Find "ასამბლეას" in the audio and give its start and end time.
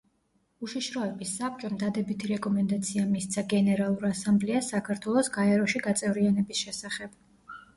4.11-4.71